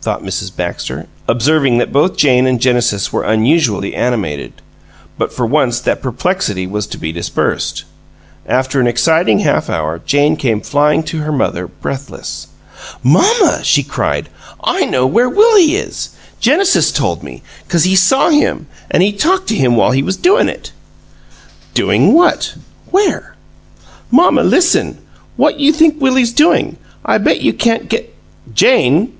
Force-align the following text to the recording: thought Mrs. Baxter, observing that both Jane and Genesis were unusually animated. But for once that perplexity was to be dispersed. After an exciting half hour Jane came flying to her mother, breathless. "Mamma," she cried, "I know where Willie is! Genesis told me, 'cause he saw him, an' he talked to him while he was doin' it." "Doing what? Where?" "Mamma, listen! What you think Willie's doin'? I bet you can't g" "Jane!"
thought 0.00 0.22
Mrs. 0.22 0.54
Baxter, 0.56 1.08
observing 1.26 1.78
that 1.78 1.92
both 1.92 2.16
Jane 2.16 2.46
and 2.46 2.60
Genesis 2.60 3.12
were 3.12 3.24
unusually 3.24 3.96
animated. 3.96 4.52
But 5.18 5.32
for 5.32 5.44
once 5.44 5.80
that 5.80 6.00
perplexity 6.00 6.68
was 6.68 6.86
to 6.86 6.98
be 6.98 7.10
dispersed. 7.10 7.82
After 8.46 8.78
an 8.80 8.86
exciting 8.86 9.40
half 9.40 9.68
hour 9.68 9.98
Jane 9.98 10.36
came 10.36 10.60
flying 10.60 11.02
to 11.04 11.18
her 11.22 11.32
mother, 11.32 11.66
breathless. 11.66 12.46
"Mamma," 13.02 13.62
she 13.64 13.82
cried, 13.82 14.28
"I 14.62 14.84
know 14.84 15.04
where 15.04 15.28
Willie 15.28 15.74
is! 15.74 16.10
Genesis 16.38 16.92
told 16.92 17.24
me, 17.24 17.42
'cause 17.68 17.82
he 17.82 17.96
saw 17.96 18.28
him, 18.30 18.68
an' 18.88 19.00
he 19.00 19.10
talked 19.10 19.48
to 19.48 19.56
him 19.56 19.74
while 19.74 19.90
he 19.90 20.04
was 20.04 20.16
doin' 20.16 20.48
it." 20.48 20.70
"Doing 21.74 22.12
what? 22.12 22.54
Where?" 22.92 23.34
"Mamma, 24.12 24.44
listen! 24.44 24.98
What 25.36 25.58
you 25.58 25.72
think 25.72 26.00
Willie's 26.00 26.32
doin'? 26.32 26.76
I 27.04 27.18
bet 27.18 27.40
you 27.40 27.52
can't 27.52 27.90
g" 27.90 28.06
"Jane!" 28.54 29.14